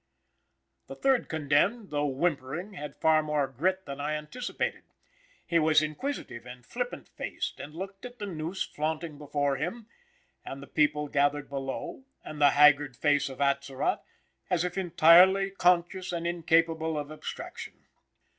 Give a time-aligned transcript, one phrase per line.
[0.87, 4.81] The third condemned, although whimpering, had far more grit than I anticipated;
[5.45, 9.85] he was inquisitive and flippant faced, and looked at the noose flaunting before him,
[10.43, 14.01] and the people gathered below, and the haggard face of Atzerott,
[14.49, 17.85] as if entirely conscious and incapable of abstraction.